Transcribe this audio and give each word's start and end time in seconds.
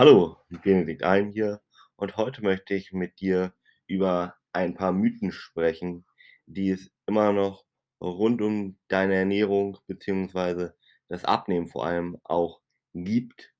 Hallo, 0.00 0.36
Benedikt 0.62 1.02
Alm 1.02 1.32
hier 1.32 1.60
und 1.96 2.16
heute 2.16 2.40
möchte 2.40 2.72
ich 2.72 2.92
mit 2.92 3.18
dir 3.18 3.52
über 3.88 4.36
ein 4.52 4.74
paar 4.74 4.92
Mythen 4.92 5.32
sprechen, 5.32 6.06
die 6.46 6.70
es 6.70 6.92
immer 7.06 7.32
noch 7.32 7.64
rund 8.00 8.40
um 8.40 8.78
deine 8.86 9.16
Ernährung 9.16 9.76
beziehungsweise 9.88 10.76
das 11.08 11.24
Abnehmen 11.24 11.66
vor 11.66 11.84
allem 11.84 12.16
auch 12.22 12.60
gibt, 12.94 13.52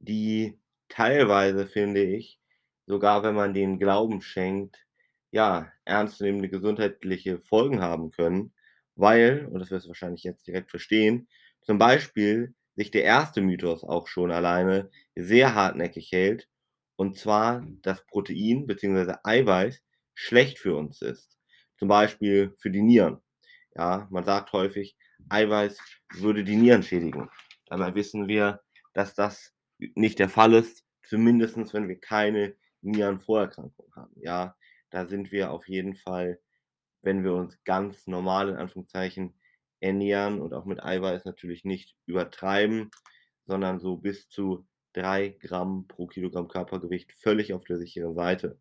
die 0.00 0.58
teilweise, 0.88 1.68
finde 1.68 2.02
ich, 2.02 2.40
sogar 2.86 3.22
wenn 3.22 3.36
man 3.36 3.54
denen 3.54 3.78
Glauben 3.78 4.22
schenkt, 4.22 4.84
ja, 5.30 5.70
ernstzunehmende 5.84 6.48
gesundheitliche 6.48 7.38
Folgen 7.38 7.80
haben 7.80 8.10
können, 8.10 8.52
weil, 8.96 9.46
und 9.46 9.60
das 9.60 9.70
wirst 9.70 9.84
du 9.84 9.90
wahrscheinlich 9.90 10.24
jetzt 10.24 10.48
direkt 10.48 10.70
verstehen, 10.70 11.28
zum 11.62 11.78
Beispiel 11.78 12.56
sich 12.76 12.90
der 12.90 13.04
erste 13.04 13.40
Mythos 13.40 13.82
auch 13.82 14.06
schon 14.06 14.30
alleine 14.30 14.90
sehr 15.14 15.54
hartnäckig 15.54 16.12
hält, 16.12 16.48
und 16.96 17.16
zwar, 17.16 17.66
dass 17.82 18.06
Protein 18.06 18.66
beziehungsweise 18.66 19.24
Eiweiß 19.24 19.82
schlecht 20.14 20.58
für 20.58 20.76
uns 20.76 21.02
ist, 21.02 21.38
zum 21.78 21.88
Beispiel 21.88 22.54
für 22.58 22.70
die 22.70 22.82
Nieren. 22.82 23.18
Ja, 23.74 24.06
man 24.10 24.24
sagt 24.24 24.52
häufig, 24.52 24.96
Eiweiß 25.28 25.78
würde 26.14 26.44
die 26.44 26.56
Nieren 26.56 26.82
schädigen. 26.82 27.28
Dabei 27.66 27.94
wissen 27.94 28.28
wir, 28.28 28.62
dass 28.94 29.14
das 29.14 29.52
nicht 29.78 30.18
der 30.18 30.30
Fall 30.30 30.54
ist, 30.54 30.84
zumindest 31.02 31.74
wenn 31.74 31.88
wir 31.88 32.00
keine 32.00 32.56
Nierenvorerkrankung 32.80 33.94
haben. 33.94 34.14
Ja, 34.16 34.56
da 34.90 35.06
sind 35.06 35.32
wir 35.32 35.50
auf 35.50 35.68
jeden 35.68 35.94
Fall, 35.94 36.40
wenn 37.02 37.24
wir 37.24 37.34
uns 37.34 37.62
ganz 37.64 38.06
normal 38.06 38.48
in 38.48 38.56
Anführungszeichen 38.56 39.34
ernähren 39.80 40.40
und 40.40 40.54
auch 40.54 40.64
mit 40.64 40.82
Eiweiß 40.82 41.24
natürlich 41.24 41.64
nicht 41.64 41.96
übertreiben, 42.06 42.90
sondern 43.44 43.78
so 43.80 43.96
bis 43.96 44.28
zu 44.28 44.66
3 44.94 45.28
Gramm 45.40 45.86
pro 45.86 46.06
Kilogramm 46.06 46.48
Körpergewicht 46.48 47.12
völlig 47.12 47.52
auf 47.52 47.64
der 47.64 47.78
sicheren 47.78 48.14
Seite. 48.14 48.58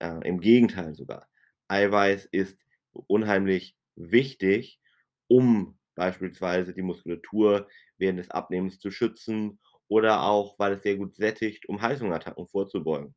Äh, 0.00 0.26
Im 0.28 0.40
Gegenteil 0.40 0.94
sogar. 0.94 1.28
Eiweiß 1.68 2.26
ist 2.26 2.58
unheimlich 2.92 3.76
wichtig, 3.94 4.80
um 5.28 5.78
beispielsweise 5.94 6.74
die 6.74 6.82
Muskulatur 6.82 7.68
während 7.96 8.18
des 8.18 8.30
Abnehmens 8.30 8.78
zu 8.80 8.90
schützen 8.90 9.60
oder 9.88 10.22
auch, 10.22 10.58
weil 10.58 10.74
es 10.74 10.82
sehr 10.82 10.96
gut 10.96 11.14
sättigt, 11.14 11.68
um 11.68 11.80
Heißhungerattacken 11.80 12.46
vorzubeugen. 12.48 13.14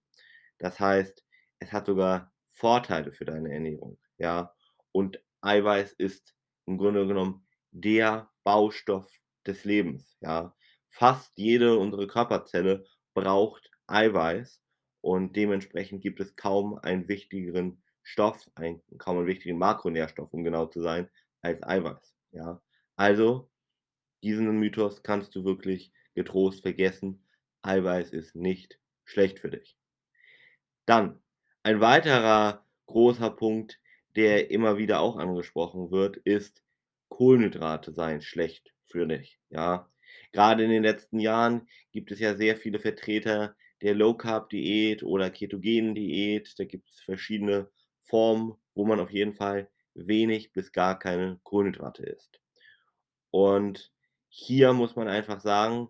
Das 0.60 0.80
heißt, 0.80 1.26
es 1.60 1.74
hat 1.74 1.86
sogar 1.88 2.32
Vorteile 2.52 3.12
für 3.12 3.26
deine 3.26 3.52
Ernährung, 3.54 3.98
ja. 4.18 4.54
Und 4.92 5.22
Eiweiß 5.42 5.94
ist 5.94 6.35
im 6.66 6.78
Grunde 6.78 7.08
genommen 7.08 7.46
der 7.72 8.30
Baustoff 8.44 9.12
des 9.46 9.66
Lebens, 9.66 10.18
ja. 10.22 10.56
Fast 10.90 11.38
jede 11.38 11.78
unsere 11.78 12.08
Körperzelle 12.08 12.86
braucht 13.14 13.70
Eiweiß 13.88 14.62
und 15.02 15.36
dementsprechend 15.36 16.02
gibt 16.02 16.20
es 16.22 16.36
kaum 16.36 16.78
einen 16.80 17.08
wichtigeren 17.08 17.84
Stoff, 18.04 18.50
einen 18.56 18.82
kaum 18.98 19.18
einen 19.18 19.28
wichtigen 19.28 19.58
Makronährstoff, 19.58 20.34
um 20.34 20.44
genau 20.44 20.68
zu 20.68 20.82
sein, 20.82 21.10
als 21.42 21.62
Eiweiß, 21.64 22.16
ja. 22.32 22.62
Also, 22.96 23.50
diesen 24.24 24.60
Mythos 24.60 25.04
kannst 25.04 25.36
du 25.36 25.46
wirklich 25.46 25.94
getrost 26.16 26.64
vergessen. 26.64 27.26
Eiweiß 27.62 28.12
ist 28.12 28.36
nicht 28.36 28.80
schlecht 29.06 29.40
für 29.40 29.50
dich. 29.50 29.78
Dann 30.88 31.22
ein 31.64 31.80
weiterer 31.82 32.66
großer 32.88 33.30
Punkt, 33.30 33.80
der 34.16 34.52
immer 34.52 34.78
wieder 34.78 35.00
auch 35.02 35.18
angesprochen 35.18 35.92
wird, 35.92 36.18
ist, 36.18 36.64
Kohlenhydrate 37.10 37.94
seien 37.94 38.22
schlecht 38.22 38.74
für 38.88 39.06
dich, 39.08 39.40
ja. 39.50 39.90
Gerade 40.32 40.64
in 40.64 40.70
den 40.70 40.84
letzten 40.84 41.20
Jahren 41.20 41.68
gibt 41.92 42.12
es 42.12 42.20
ja 42.20 42.36
sehr 42.36 42.58
viele 42.58 42.80
Vertreter 42.80 43.56
der 43.82 43.96
Low-Carb-Diät 43.96 45.04
oder 45.04 45.30
ketogenen 45.30 45.96
Diät. 45.96 46.54
Da 46.58 46.66
gibt 46.66 46.90
es 46.90 47.02
verschiedene 47.02 47.70
Formen, 48.02 48.56
wo 48.74 48.86
man 48.86 49.00
auf 49.00 49.12
jeden 49.12 49.34
Fall 49.34 49.70
wenig 49.94 50.52
bis 50.54 50.72
gar 50.72 51.00
keine 51.00 51.40
Kohlenhydrate 51.44 52.04
isst. 52.04 52.40
Und 53.32 53.92
hier 54.30 54.74
muss 54.74 54.96
man 54.96 55.08
einfach 55.08 55.42
sagen, 55.42 55.90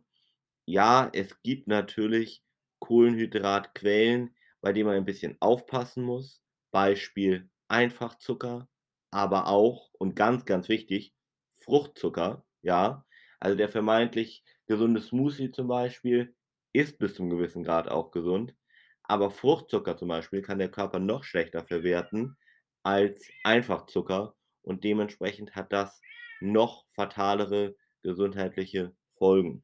ja, 0.65 1.09
es 1.13 1.41
gibt 1.41 1.67
natürlich 1.67 2.43
Kohlenhydratquellen, 2.79 4.35
bei 4.61 4.73
denen 4.73 4.87
man 4.87 4.95
ein 4.97 5.05
bisschen 5.05 5.37
aufpassen 5.39 6.03
muss. 6.03 6.41
Beispiel 6.71 7.49
Einfachzucker, 7.67 8.69
aber 9.11 9.47
auch 9.47 9.91
und 9.93 10.15
ganz, 10.15 10.45
ganz 10.45 10.69
wichtig, 10.69 11.13
Fruchtzucker, 11.53 12.45
ja. 12.61 13.05
Also 13.39 13.57
der 13.57 13.69
vermeintlich 13.69 14.43
gesunde 14.67 15.01
Smoothie 15.01 15.51
zum 15.51 15.67
Beispiel 15.67 16.35
ist 16.73 16.97
bis 16.99 17.15
zum 17.15 17.29
gewissen 17.29 17.63
Grad 17.63 17.87
auch 17.89 18.11
gesund, 18.11 18.55
aber 19.03 19.31
Fruchtzucker 19.31 19.97
zum 19.97 20.07
Beispiel 20.09 20.41
kann 20.41 20.59
der 20.59 20.71
Körper 20.71 20.99
noch 20.99 21.23
schlechter 21.23 21.63
verwerten 21.65 22.37
als 22.83 23.29
Einfachzucker 23.43 24.35
und 24.61 24.83
dementsprechend 24.83 25.55
hat 25.55 25.71
das 25.73 26.01
noch 26.41 26.85
fatalere 26.91 27.75
gesundheitliche 28.03 28.95
Folgen, 29.17 29.63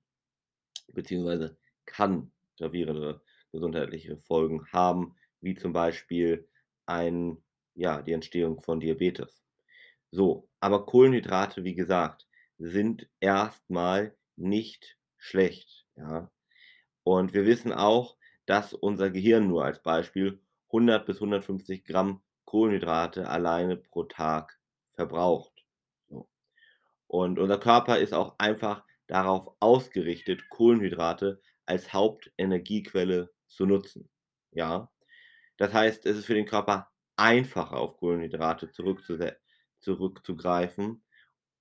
beziehungsweise 0.93 1.57
kann 1.85 2.31
gravierende 2.57 3.21
gesundheitliche 3.51 4.17
Folgen 4.17 4.67
haben, 4.71 5.15
wie 5.41 5.55
zum 5.55 5.73
Beispiel 5.73 6.47
ein, 6.85 7.43
ja, 7.75 8.01
die 8.01 8.13
Entstehung 8.13 8.61
von 8.61 8.79
Diabetes. 8.79 9.41
So, 10.11 10.49
aber 10.59 10.85
Kohlenhydrate, 10.85 11.63
wie 11.63 11.75
gesagt, 11.75 12.27
sind 12.57 13.07
erstmal 13.19 14.15
nicht 14.35 14.97
schlecht, 15.17 15.85
ja. 15.95 16.29
Und 17.03 17.33
wir 17.33 17.45
wissen 17.45 17.73
auch, 17.73 18.17
dass 18.45 18.73
unser 18.73 19.09
Gehirn 19.09 19.47
nur 19.47 19.65
als 19.65 19.81
Beispiel 19.81 20.39
100 20.67 21.05
bis 21.05 21.17
150 21.17 21.83
Gramm 21.83 22.21
Kohlenhydrate 22.45 23.27
alleine 23.29 23.77
pro 23.77 24.03
Tag 24.03 24.59
verbraucht. 24.93 25.53
So. 26.09 26.27
Und 27.07 27.39
unser 27.39 27.57
Körper 27.57 27.97
ist 27.97 28.13
auch 28.13 28.35
einfach 28.37 28.83
darauf 29.07 29.55
ausgerichtet, 29.59 30.49
Kohlenhydrate 30.49 31.41
als 31.65 31.93
Hauptenergiequelle 31.93 33.31
zu 33.47 33.65
nutzen. 33.65 34.09
Ja. 34.51 34.91
Das 35.57 35.73
heißt, 35.73 36.05
es 36.05 36.17
ist 36.17 36.25
für 36.25 36.33
den 36.33 36.45
Körper 36.45 36.90
einfacher, 37.21 37.77
auf 37.77 37.97
Kohlenhydrate 37.97 38.71
zurückzugreifen 39.79 41.03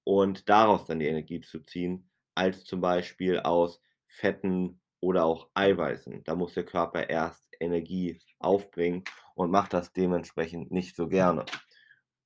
und 0.04 0.48
daraus 0.48 0.87
dann 0.87 0.98
die 1.00 1.06
Energie 1.06 1.41
zu 1.41 1.60
ziehen, 1.60 2.10
als 2.34 2.65
zum 2.65 2.81
Beispiel 2.81 3.41
aus 3.41 3.82
Fetten 4.06 4.81
oder 5.00 5.25
auch 5.25 5.50
Eiweißen. 5.54 6.25
Da 6.25 6.34
muss 6.34 6.54
der 6.54 6.65
Körper 6.65 7.09
erst 7.09 7.47
Energie 7.60 8.21
aufbringen 8.38 9.04
und 9.34 9.50
macht 9.50 9.75
das 9.75 9.93
dementsprechend 9.93 10.72
nicht 10.72 10.97
so 10.97 11.09
gerne. 11.09 11.44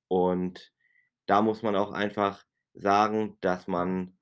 Und 0.07 0.71
da 1.25 1.41
muss 1.41 1.61
man 1.61 1.75
auch 1.75 1.91
einfach 1.91 2.45
sagen, 2.73 3.37
dass 3.41 3.67
man 3.67 4.17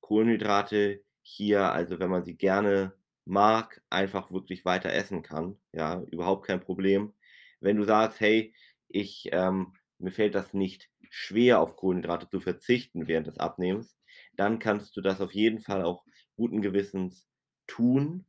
Kohlenhydrate 0.00 1.04
hier, 1.22 1.72
also 1.72 1.98
wenn 1.98 2.10
man 2.10 2.24
sie 2.24 2.36
gerne 2.36 2.94
mag, 3.24 3.82
einfach 3.90 4.30
wirklich 4.30 4.64
weiter 4.64 4.92
essen 4.92 5.22
kann. 5.22 5.58
Ja, 5.72 6.00
überhaupt 6.02 6.46
kein 6.46 6.60
Problem. 6.60 7.12
Wenn 7.60 7.76
du 7.76 7.84
sagst, 7.84 8.20
hey, 8.20 8.54
ich, 8.88 9.28
ähm, 9.32 9.74
mir 9.98 10.12
fällt 10.12 10.34
das 10.34 10.54
nicht 10.54 10.90
schwer, 11.10 11.60
auf 11.60 11.76
Kohlenhydrate 11.76 12.28
zu 12.28 12.40
verzichten 12.40 13.06
während 13.06 13.26
des 13.26 13.38
Abnehmens, 13.38 13.96
dann 14.36 14.58
kannst 14.58 14.96
du 14.96 15.00
das 15.00 15.20
auf 15.20 15.32
jeden 15.32 15.60
Fall 15.60 15.82
auch 15.82 16.04
guten 16.36 16.62
Gewissens 16.62 17.28
tun, 17.66 18.26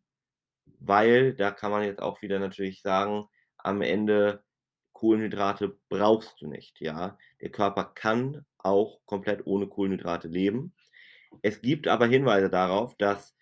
weil 0.80 1.34
da 1.34 1.52
kann 1.52 1.72
man 1.72 1.84
jetzt 1.84 2.02
auch 2.02 2.22
wieder 2.22 2.40
natürlich 2.40 2.82
sagen, 2.82 3.28
am 3.58 3.82
Ende 3.82 4.44
Kohlenhydrate 4.94 5.78
brauchst 5.90 6.42
du 6.42 6.48
nicht, 6.48 6.80
ja. 6.80 7.18
Der 7.42 7.50
Körper 7.50 7.86
kann 7.86 8.46
auch 8.58 9.02
komplett 9.06 9.46
ohne 9.46 9.68
Kohlenhydrate 9.68 10.28
leben. 10.28 10.74
Es 11.42 11.62
gibt 11.62 11.88
aber 11.88 12.08
Hinweise 12.08 12.50
darauf, 12.50 12.96
dass 12.96 13.36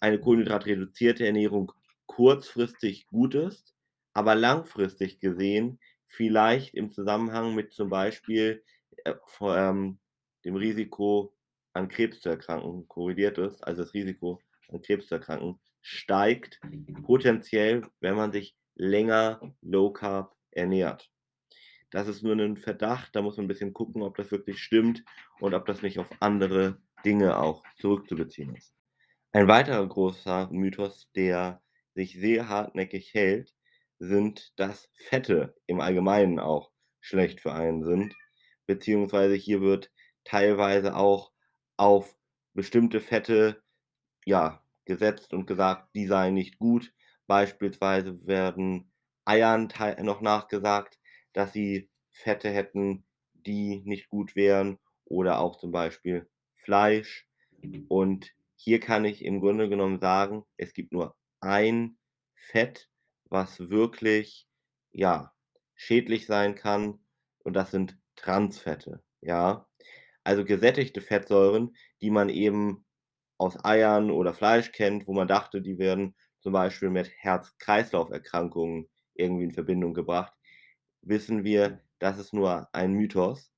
eine 0.00 0.20
kohlenhydratreduzierte 0.20 1.26
Ernährung 1.26 1.72
kurzfristig 2.06 3.06
gut 3.06 3.34
ist, 3.34 3.71
aber 4.14 4.34
langfristig 4.34 5.20
gesehen 5.20 5.78
vielleicht 6.06 6.74
im 6.74 6.90
Zusammenhang 6.90 7.54
mit 7.54 7.72
zum 7.72 7.88
Beispiel 7.88 8.62
äh, 9.04 9.14
vor, 9.26 9.56
ähm, 9.56 9.98
dem 10.44 10.56
Risiko 10.56 11.34
an 11.72 11.88
Krebs 11.88 12.20
zu 12.20 12.28
erkranken 12.28 12.86
korreliert 12.88 13.38
ist, 13.38 13.62
also 13.66 13.82
das 13.82 13.94
Risiko 13.94 14.40
an 14.68 14.82
Krebs 14.82 15.08
zu 15.08 15.14
erkranken 15.14 15.58
steigt 15.80 16.60
potenziell, 17.02 17.82
wenn 18.00 18.14
man 18.14 18.32
sich 18.32 18.54
länger 18.74 19.54
Low 19.62 19.92
Carb 19.92 20.36
ernährt. 20.50 21.10
Das 21.90 22.08
ist 22.08 22.22
nur 22.22 22.34
ein 22.34 22.56
Verdacht, 22.56 23.14
da 23.14 23.22
muss 23.22 23.36
man 23.36 23.44
ein 23.44 23.48
bisschen 23.48 23.74
gucken, 23.74 24.02
ob 24.02 24.16
das 24.16 24.30
wirklich 24.30 24.62
stimmt 24.62 25.04
und 25.40 25.54
ob 25.54 25.66
das 25.66 25.82
nicht 25.82 25.98
auf 25.98 26.08
andere 26.20 26.80
Dinge 27.04 27.36
auch 27.36 27.62
zurückzubeziehen 27.78 28.54
ist. 28.54 28.72
Ein 29.32 29.48
weiterer 29.48 29.86
großer 29.86 30.48
Mythos, 30.50 31.10
der 31.14 31.62
sich 31.94 32.14
sehr 32.14 32.48
hartnäckig 32.48 33.12
hält, 33.12 33.54
sind, 34.02 34.52
dass 34.56 34.88
Fette 34.94 35.54
im 35.66 35.80
Allgemeinen 35.80 36.40
auch 36.40 36.72
schlecht 37.00 37.40
für 37.40 37.52
einen 37.52 37.84
sind, 37.84 38.14
beziehungsweise 38.66 39.34
hier 39.34 39.60
wird 39.60 39.92
teilweise 40.24 40.96
auch 40.96 41.30
auf 41.76 42.16
bestimmte 42.52 43.00
Fette, 43.00 43.62
ja, 44.24 44.64
gesetzt 44.84 45.32
und 45.32 45.46
gesagt, 45.46 45.94
die 45.94 46.06
seien 46.06 46.34
nicht 46.34 46.58
gut. 46.58 46.92
Beispielsweise 47.28 48.26
werden 48.26 48.92
Eiern 49.24 49.72
noch 50.00 50.20
nachgesagt, 50.20 50.98
dass 51.32 51.52
sie 51.52 51.88
Fette 52.10 52.50
hätten, 52.50 53.04
die 53.34 53.82
nicht 53.84 54.08
gut 54.08 54.34
wären 54.34 54.78
oder 55.04 55.38
auch 55.38 55.58
zum 55.58 55.70
Beispiel 55.70 56.28
Fleisch. 56.56 57.28
Und 57.88 58.32
hier 58.56 58.80
kann 58.80 59.04
ich 59.04 59.24
im 59.24 59.40
Grunde 59.40 59.68
genommen 59.68 60.00
sagen, 60.00 60.44
es 60.56 60.74
gibt 60.74 60.92
nur 60.92 61.16
ein 61.40 61.96
Fett, 62.34 62.88
was 63.32 63.70
wirklich, 63.70 64.48
ja, 64.92 65.32
schädlich 65.76 66.26
sein 66.26 66.54
kann 66.56 67.00
und 67.44 67.54
das 67.54 67.72
sind 67.72 67.98
Transfette, 68.16 69.02
ja? 69.22 69.68
Also 70.24 70.44
gesättigte 70.44 71.00
Fettsäuren, 71.00 71.76
die 72.02 72.10
man 72.10 72.28
eben 72.30 72.84
aus 73.38 73.64
Eiern 73.64 74.10
oder 74.10 74.34
Fleisch 74.34 74.72
kennt, 74.72 75.06
wo 75.08 75.14
man 75.14 75.28
dachte, 75.28 75.62
die 75.62 75.78
werden 75.78 76.14
zum 76.40 76.52
Beispiel 76.52 76.90
mit 76.90 77.10
Herz-Kreislauf-Erkrankungen 77.18 78.88
irgendwie 79.14 79.44
in 79.44 79.52
Verbindung 79.52 79.94
gebracht, 79.94 80.34
wissen 81.02 81.44
wir, 81.44 81.80
das 81.98 82.18
ist 82.18 82.32
nur 82.34 82.68
ein 82.74 82.94
Mythos. 82.94 83.52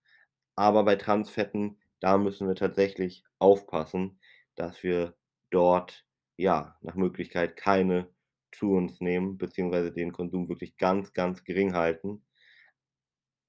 Aber 0.57 0.85
bei 0.85 0.97
Transfetten, 0.97 1.79
da 2.01 2.19
müssen 2.19 2.49
wir 2.49 2.55
tatsächlich 2.57 3.25
aufpassen, 3.39 4.21
dass 4.57 4.83
wir 4.83 5.17
dort, 5.51 6.07
ja, 6.37 6.79
nach 6.83 6.95
Möglichkeit 6.97 7.57
keine 7.57 8.09
zu 8.57 8.73
uns 8.73 9.01
nehmen, 9.01 9.39
beziehungsweise 9.39 9.93
den 9.93 10.13
Konsum 10.13 10.49
wirklich 10.49 10.77
ganz, 10.77 11.13
ganz 11.13 11.45
gering 11.45 11.75
halten 11.75 12.23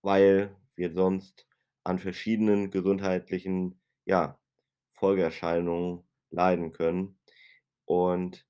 weil 0.05 0.55
wir 0.75 0.93
sonst 0.93 1.47
an 1.83 1.99
verschiedenen 1.99 2.69
gesundheitlichen, 2.71 3.81
ja, 4.05 4.39
Folgeerscheinungen 4.93 6.03
leiden 6.29 6.71
können. 6.71 7.19
Und 7.85 8.45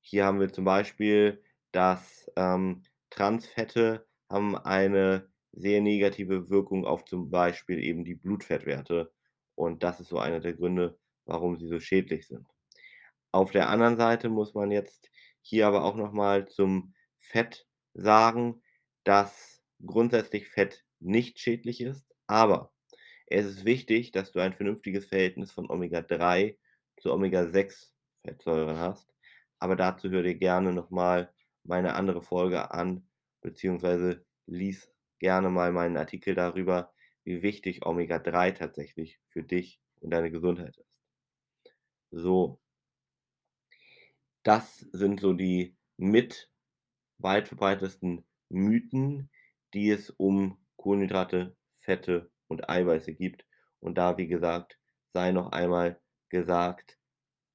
hier 0.00 0.26
haben 0.26 0.40
wir 0.40 0.52
zum 0.52 0.64
Beispiel, 0.64 1.42
dass, 1.72 2.30
ähm, 2.36 2.82
Transfette 3.10 4.06
haben 4.28 4.56
eine 4.56 5.30
sehr 5.52 5.80
negative 5.80 6.50
Wirkung 6.50 6.84
auf 6.84 7.04
zum 7.04 7.30
Beispiel 7.30 7.78
eben 7.82 8.04
die 8.04 8.14
Blutfettwerte. 8.16 9.12
Und 9.54 9.82
das 9.84 10.00
ist 10.00 10.08
so 10.08 10.18
einer 10.18 10.40
der 10.40 10.54
Gründe, 10.54 10.98
warum 11.24 11.56
sie 11.56 11.68
so 11.68 11.80
schädlich 11.80 12.26
sind. 12.26 12.46
Auf 13.32 13.52
der 13.52 13.68
anderen 13.68 13.96
Seite 13.96 14.28
muss 14.28 14.54
man 14.54 14.70
jetzt 14.72 15.08
hier 15.48 15.66
aber 15.68 15.84
auch 15.84 15.94
noch 15.94 16.12
mal 16.12 16.48
zum 16.48 16.94
Fett 17.18 17.66
sagen, 17.94 18.62
dass 19.04 19.62
grundsätzlich 19.84 20.48
Fett 20.48 20.84
nicht 20.98 21.38
schädlich 21.38 21.80
ist, 21.80 22.12
aber 22.26 22.72
es 23.26 23.46
ist 23.46 23.64
wichtig, 23.64 24.10
dass 24.10 24.32
du 24.32 24.40
ein 24.40 24.54
vernünftiges 24.54 25.06
Verhältnis 25.06 25.52
von 25.52 25.70
Omega-3 25.70 26.56
zu 26.96 27.12
Omega-6-Fettsäuren 27.12 28.78
hast. 28.78 29.12
Aber 29.58 29.76
dazu 29.76 30.10
hör 30.10 30.22
dir 30.22 30.34
gerne 30.34 30.72
noch 30.72 30.90
mal 30.90 31.32
meine 31.62 31.94
andere 31.94 32.22
Folge 32.22 32.72
an, 32.72 33.08
beziehungsweise 33.40 34.24
lies 34.46 34.92
gerne 35.18 35.48
mal 35.50 35.72
meinen 35.72 35.96
Artikel 35.96 36.34
darüber, 36.34 36.92
wie 37.24 37.42
wichtig 37.42 37.86
Omega-3 37.86 38.52
tatsächlich 38.52 39.20
für 39.28 39.42
dich 39.42 39.80
und 40.00 40.10
deine 40.10 40.30
Gesundheit 40.30 40.76
ist. 40.76 40.96
So. 42.10 42.60
Das 44.46 44.86
sind 44.92 45.18
so 45.18 45.32
die 45.32 45.74
mit 45.96 46.52
weit 47.18 47.48
verbreitetsten 47.48 48.24
Mythen, 48.48 49.28
die 49.74 49.90
es 49.90 50.10
um 50.10 50.56
Kohlenhydrate, 50.76 51.56
Fette 51.78 52.30
und 52.46 52.70
Eiweiße 52.70 53.12
gibt. 53.12 53.44
Und 53.80 53.98
da, 53.98 54.18
wie 54.18 54.28
gesagt, 54.28 54.78
sei 55.12 55.32
noch 55.32 55.50
einmal 55.50 56.00
gesagt, 56.28 56.96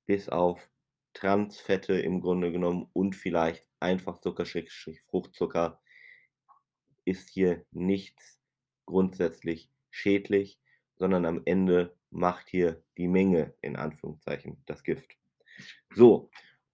bis 0.06 0.28
auf 0.28 0.70
Transfette 1.14 1.94
im 1.94 2.20
Grunde 2.20 2.52
genommen 2.52 2.90
und 2.92 3.16
vielleicht 3.16 3.66
Einfachzucker, 3.80 4.44
Schrägstrich 4.44 5.02
Fruchtzucker, 5.04 5.82
ist 7.06 7.30
hier 7.30 7.66
nichts 7.72 8.42
grundsätzlich 8.86 9.72
schädlich, 9.92 10.60
sondern 10.98 11.26
am 11.26 11.42
Ende 11.46 11.96
macht 12.10 12.50
hier 12.50 12.84
die 12.98 13.08
Menge 13.08 13.54
in 13.62 13.78
Anführungszeichen 13.78 14.62
das 14.66 14.84
Gift. 14.84 15.16
So, 15.94 16.30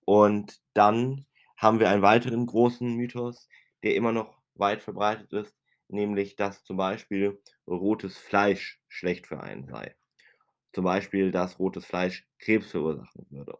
und 0.08 0.62
dann 0.74 1.26
haben 1.58 1.82
wir 1.82 1.90
einen 1.90 2.02
weiteren 2.02 2.46
großen 2.46 2.96
Mythos, 2.96 3.50
der 3.84 3.94
immer 3.96 4.14
noch 4.14 4.42
weit 4.56 4.82
verbreitet 4.82 5.34
ist, 5.34 5.54
nämlich 5.90 6.38
dass 6.38 6.64
zum 6.64 6.78
Beispiel 6.78 7.42
rotes 7.68 8.18
Fleisch 8.18 8.82
schlecht 8.88 9.28
für 9.28 9.42
einen 9.42 9.68
sei. 9.68 9.98
Zum 10.72 10.86
Beispiel, 10.86 11.32
dass 11.32 11.60
rotes 11.60 11.86
Fleisch 11.86 12.26
Krebs 12.40 12.72
verursachen 12.72 13.26
würde. 13.30 13.60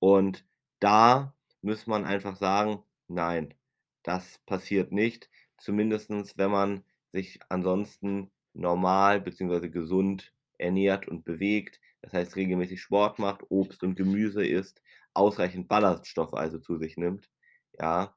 Und 0.00 0.44
da 0.80 1.32
muss 1.60 1.86
man 1.86 2.04
einfach 2.06 2.34
sagen, 2.34 2.82
nein, 3.06 3.54
das 4.02 4.40
passiert 4.46 4.90
nicht. 4.90 5.30
Zumindestens, 5.58 6.36
wenn 6.36 6.50
man 6.50 6.84
sich 7.12 7.38
ansonsten 7.50 8.32
normal 8.52 9.20
bzw. 9.20 9.68
gesund 9.68 10.34
ernährt 10.58 11.06
und 11.06 11.24
bewegt, 11.24 11.78
das 12.00 12.12
heißt 12.14 12.34
regelmäßig 12.34 12.82
Sport 12.82 13.20
macht, 13.20 13.44
Obst 13.48 13.84
und 13.84 13.94
Gemüse 13.94 14.44
isst, 14.44 14.82
ausreichend 15.14 15.68
Ballaststoffe 15.68 16.34
also 16.34 16.58
zu 16.58 16.76
sich 16.78 16.96
nimmt, 16.96 17.30
ja, 17.78 18.14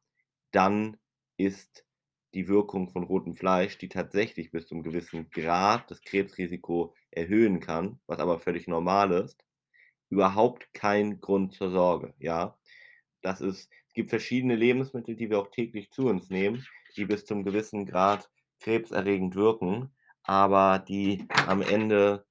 dann 0.52 0.98
ist 1.38 1.86
die 2.34 2.48
Wirkung 2.48 2.90
von 2.90 3.04
rotem 3.04 3.36
Fleisch, 3.36 3.78
die 3.78 3.90
tatsächlich 3.90 4.52
bis 4.52 4.68
zum 4.68 4.84
gewissen 4.84 5.30
Grad 5.32 5.90
das 5.90 6.02
Krebsrisiko 6.02 6.94
erhöhen 7.12 7.60
kann, 7.60 8.00
was 8.08 8.20
aber 8.20 8.40
völlig 8.40 8.68
normal 8.68 9.12
ist, 9.12 9.44
überhaupt 10.10 10.74
kein 10.74 11.22
Grund 11.22 11.54
zur 11.54 11.72
Sorge, 11.72 12.14
ja? 12.20 12.58
Das 13.22 13.42
ist 13.42 13.70
es 13.96 13.98
gibt 13.98 14.10
verschiedene 14.10 14.58
Lebensmittel, 14.58 15.16
die 15.16 15.30
wir 15.30 15.40
auch 15.40 15.52
täglich 15.52 15.90
zu 15.90 16.08
uns 16.10 16.30
nehmen, 16.30 16.68
die 16.98 17.06
bis 17.06 17.26
zum 17.26 17.44
gewissen 17.46 17.86
Grad 17.86 18.30
krebserregend 18.60 19.36
wirken, 19.36 19.90
aber 20.24 20.80
die 20.80 21.26
am 21.48 21.62
Ende, 21.62 22.26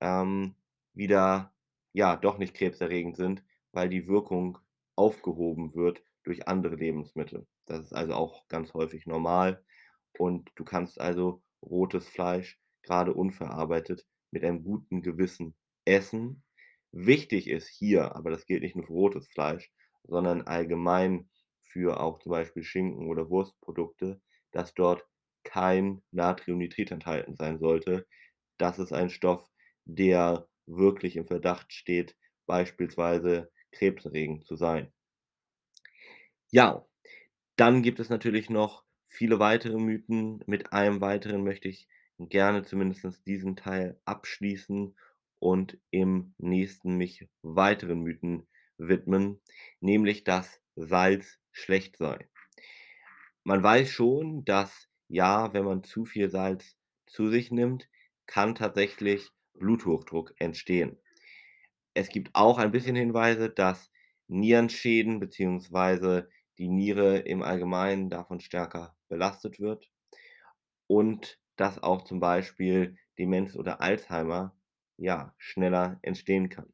ähm, 0.00 0.54
wieder, 0.94 1.52
ja, 1.92 2.16
doch 2.16 2.38
nicht 2.38 2.54
krebserregend 2.54 3.16
sind, 3.16 3.44
weil 3.72 3.88
die 3.88 4.06
Wirkung 4.08 4.58
aufgehoben 4.96 5.74
wird 5.74 6.02
durch 6.24 6.48
andere 6.48 6.76
Lebensmittel. 6.76 7.46
Das 7.66 7.84
ist 7.86 7.92
also 7.92 8.14
auch 8.14 8.48
ganz 8.48 8.74
häufig 8.74 9.06
normal 9.06 9.64
und 10.18 10.50
du 10.56 10.64
kannst 10.64 11.00
also 11.00 11.42
rotes 11.62 12.08
Fleisch, 12.08 12.58
grade 12.82 13.14
unverarbeitet, 13.14 14.06
mit 14.30 14.44
einem 14.44 14.64
guten 14.64 15.02
Gewissen 15.02 15.54
essen. 15.84 16.44
Wichtig 16.90 17.48
ist 17.48 17.68
hier, 17.68 18.14
aber 18.16 18.30
das 18.30 18.46
gilt 18.46 18.62
nicht 18.62 18.76
nur 18.76 18.86
für 18.86 18.92
rotes 18.92 19.28
Fleisch, 19.28 19.72
sondern 20.04 20.42
allgemein 20.42 21.30
für 21.62 22.00
auch 22.00 22.18
zum 22.18 22.30
Beispiel 22.30 22.62
Schinken 22.64 23.08
oder 23.08 23.30
Wurstprodukte, 23.30 24.20
dass 24.50 24.74
dort 24.74 25.06
kein 25.44 26.02
Natriumnitrit 26.10 26.90
enthalten 26.90 27.36
sein 27.36 27.58
sollte. 27.58 28.06
Das 28.58 28.78
ist 28.78 28.92
ein 28.92 29.10
Stoff, 29.10 29.48
der 29.84 30.48
wirklich 30.66 31.16
im 31.16 31.26
Verdacht 31.26 31.72
steht, 31.72 32.16
beispielsweise 32.46 33.50
krebserregend 33.72 34.46
zu 34.46 34.56
sein. 34.56 34.92
Ja, 36.50 36.86
dann 37.56 37.82
gibt 37.82 38.00
es 38.00 38.08
natürlich 38.08 38.50
noch 38.50 38.84
viele 39.06 39.38
weitere 39.38 39.78
Mythen. 39.78 40.42
Mit 40.46 40.72
einem 40.72 41.00
weiteren 41.00 41.44
möchte 41.44 41.68
ich 41.68 41.88
gerne 42.18 42.62
zumindest 42.64 43.26
diesen 43.26 43.56
Teil 43.56 44.00
abschließen 44.04 44.96
und 45.38 45.78
im 45.90 46.34
nächsten 46.38 46.96
mich 46.96 47.28
weiteren 47.42 48.00
Mythen 48.00 48.46
widmen, 48.78 49.40
nämlich 49.80 50.24
dass 50.24 50.60
Salz 50.76 51.38
schlecht 51.52 51.96
sei. 51.96 52.28
Man 53.44 53.62
weiß 53.62 53.90
schon, 53.90 54.44
dass 54.44 54.88
ja, 55.08 55.52
wenn 55.52 55.64
man 55.64 55.82
zu 55.82 56.04
viel 56.04 56.30
Salz 56.30 56.76
zu 57.06 57.28
sich 57.28 57.50
nimmt, 57.50 57.88
kann 58.26 58.54
tatsächlich 58.54 59.28
Bluthochdruck 59.54 60.32
entstehen. 60.38 60.98
Es 61.94 62.08
gibt 62.08 62.30
auch 62.34 62.58
ein 62.58 62.72
bisschen 62.72 62.96
Hinweise, 62.96 63.50
dass 63.50 63.90
Nierenschäden 64.28 65.20
beziehungsweise 65.20 66.28
die 66.58 66.68
Niere 66.68 67.18
im 67.18 67.42
Allgemeinen 67.42 68.10
davon 68.10 68.40
stärker 68.40 68.96
belastet 69.08 69.60
wird 69.60 69.90
und 70.86 71.38
dass 71.56 71.82
auch 71.82 72.02
zum 72.02 72.20
Beispiel 72.20 72.96
Demenz 73.18 73.56
oder 73.56 73.80
Alzheimer, 73.80 74.56
ja, 74.96 75.34
schneller 75.38 75.98
entstehen 76.02 76.48
kann. 76.48 76.72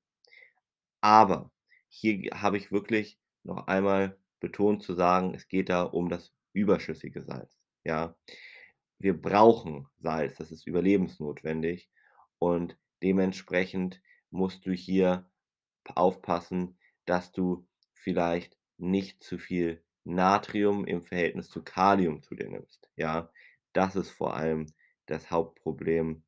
Aber 1.01 1.51
hier 1.89 2.31
habe 2.41 2.57
ich 2.57 2.71
wirklich 2.73 3.19
noch 3.43 3.67
einmal 3.67 4.19
betont 4.41 4.83
zu 4.83 4.95
sagen, 4.95 5.35
es 5.35 5.49
geht 5.49 5.69
da 5.69 5.83
um 5.83 6.09
das 6.09 6.33
überschüssige 6.53 7.23
Salz, 7.23 7.59
ja? 7.85 8.17
Wir 8.99 9.21
brauchen 9.21 9.89
Salz, 9.99 10.37
das 10.37 10.53
ist 10.53 10.67
überlebensnotwendig 10.67 11.91
und 12.39 12.77
dementsprechend 13.03 14.03
musst 14.31 14.67
du 14.67 14.73
hier 14.73 15.29
aufpassen, 15.95 16.79
dass 17.07 17.33
du 17.33 17.67
vielleicht 17.93 18.57
nicht 18.77 19.23
zu 19.23 19.39
viel 19.39 19.83
Natrium 20.05 20.87
im 20.87 21.03
Verhältnis 21.03 21.51
zu 21.51 21.63
Kalium 21.63 22.23
zu 22.23 22.35
dir 22.35 22.49
nimmst, 22.49 22.91
ja? 22.97 23.31
Das 23.73 23.97
ist 23.97 24.11
vor 24.11 24.35
allem 24.35 24.67
das 25.07 25.31
Hauptproblem, 25.31 26.25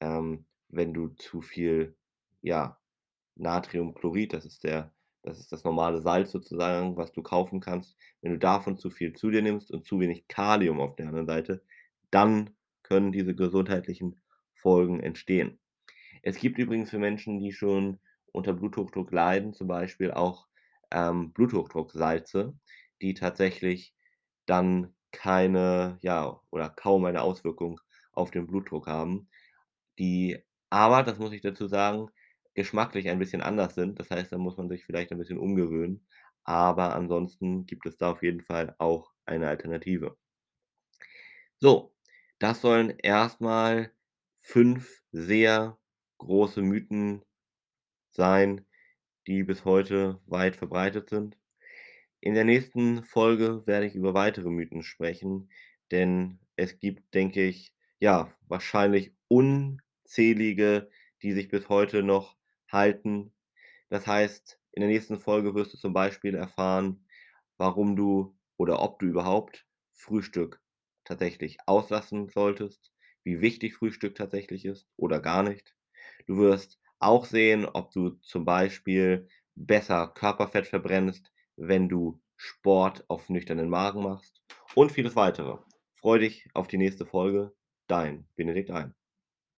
ähm, 0.00 0.46
wenn 0.68 0.94
du 0.94 1.08
zu 1.08 1.42
viel, 1.42 1.96
ja, 2.42 2.80
Natriumchlorid, 3.36 4.32
das 4.32 4.44
ist 4.46 4.64
der 4.64 4.92
das 5.26 5.40
ist 5.40 5.50
das 5.50 5.64
normale 5.64 6.02
Salz 6.02 6.30
sozusagen, 6.30 6.96
was 6.96 7.10
du 7.10 7.20
kaufen 7.20 7.58
kannst. 7.58 7.96
Wenn 8.22 8.30
du 8.32 8.38
davon 8.38 8.78
zu 8.78 8.90
viel 8.90 9.12
zu 9.12 9.28
dir 9.30 9.42
nimmst 9.42 9.72
und 9.72 9.84
zu 9.84 9.98
wenig 9.98 10.28
Kalium 10.28 10.80
auf 10.80 10.94
der 10.94 11.08
anderen 11.08 11.26
Seite, 11.26 11.64
dann 12.12 12.50
können 12.84 13.10
diese 13.10 13.34
gesundheitlichen 13.34 14.20
Folgen 14.54 15.00
entstehen. 15.00 15.58
Es 16.26 16.38
gibt 16.38 16.58
übrigens 16.58 16.90
für 16.90 16.98
Menschen, 16.98 17.38
die 17.38 17.52
schon 17.52 18.00
unter 18.32 18.52
Bluthochdruck 18.52 19.12
leiden, 19.12 19.54
zum 19.54 19.68
Beispiel 19.68 20.10
auch, 20.10 20.48
ähm, 20.90 21.32
Bluthochdrucksalze, 21.32 22.52
die 23.00 23.14
tatsächlich 23.14 23.94
dann 24.44 24.92
keine, 25.12 25.98
ja 26.02 26.40
oder 26.50 26.68
kaum 26.68 27.04
eine 27.04 27.22
Auswirkung 27.22 27.80
auf 28.12 28.32
den 28.32 28.48
Blutdruck 28.48 28.88
haben, 28.88 29.28
die 30.00 30.42
aber, 30.68 31.04
das 31.04 31.18
muss 31.20 31.32
ich 31.32 31.42
dazu 31.42 31.68
sagen, 31.68 32.08
geschmacklich 32.54 33.08
ein 33.08 33.20
bisschen 33.20 33.40
anders 33.42 33.76
sind. 33.76 34.00
Das 34.00 34.10
heißt, 34.10 34.32
da 34.32 34.38
muss 34.38 34.56
man 34.56 34.68
sich 34.68 34.84
vielleicht 34.84 35.12
ein 35.12 35.18
bisschen 35.18 35.38
umgewöhnen, 35.38 36.08
aber 36.42 36.96
ansonsten 36.96 37.66
gibt 37.66 37.86
es 37.86 37.98
da 37.98 38.10
auf 38.10 38.22
jeden 38.24 38.42
Fall 38.42 38.74
auch 38.78 39.12
eine 39.26 39.48
Alternative. 39.48 40.16
So, 41.60 41.94
das 42.38 42.60
sollen 42.62 42.94
erst 42.98 43.40
mal 43.40 43.92
5 44.38 45.02
sehr 45.12 45.78
große 46.18 46.62
Mythen 46.62 47.22
sein, 48.12 48.66
die 49.26 49.44
bis 49.44 49.64
heute 49.66 50.20
weit 50.26 50.56
verbreitet 50.56 51.10
sind. 51.10 51.38
In 52.20 52.34
der 52.34 52.44
nächsten 52.44 53.04
Folge 53.04 53.66
werde 53.66 53.86
ich 53.86 53.94
über 53.96 54.14
weitere 54.14 54.50
Mythen 54.50 54.82
sprechen, 54.82 55.50
denn 55.92 56.40
es 56.56 56.78
gibt, 56.80 57.14
denke 57.14 57.44
ich, 57.46 57.74
ja, 58.00 58.34
wahrscheinlich 58.48 59.14
unzählige, 59.28 60.90
die 61.22 61.32
sich 61.34 61.48
bis 61.50 61.68
heute 61.70 62.02
noch 62.04 62.36
halten. 62.70 63.34
Das 63.90 64.06
heißt, 64.08 64.60
in 64.72 64.82
der 64.82 64.90
nächsten 64.90 65.20
Folge 65.20 65.54
wirst 65.54 65.74
du 65.74 65.78
zum 65.78 65.94
Beispiel 65.94 66.34
erfahren, 66.36 67.06
warum 67.58 67.96
du 67.96 68.36
oder 68.58 68.82
ob 68.82 69.00
du 69.00 69.06
überhaupt 69.06 69.66
Frühstück 69.94 70.62
tatsächlich 71.04 71.58
auslassen 71.66 72.30
solltest, 72.30 72.92
wie 73.24 73.42
wichtig 73.42 73.76
Frühstück 73.76 74.16
tatsächlich 74.16 74.64
ist 74.66 74.88
oder 74.96 75.20
gar 75.20 75.44
nicht. 75.44 75.75
Du 76.26 76.38
wirst 76.38 76.78
auch 76.98 77.24
sehen, 77.24 77.66
ob 77.66 77.90
du 77.92 78.10
zum 78.20 78.44
Beispiel 78.44 79.28
besser 79.54 80.08
Körperfett 80.08 80.66
verbrennst, 80.66 81.32
wenn 81.56 81.88
du 81.88 82.20
Sport 82.36 83.04
auf 83.08 83.28
nüchternen 83.28 83.68
Magen 83.68 84.02
machst 84.02 84.42
und 84.74 84.92
vieles 84.92 85.16
weitere. 85.16 85.58
Freue 85.94 86.20
dich 86.20 86.48
auf 86.54 86.68
die 86.68 86.78
nächste 86.78 87.06
Folge. 87.06 87.54
Dein 87.86 88.26
Benedikt 88.36 88.70
Ein. 88.70 88.94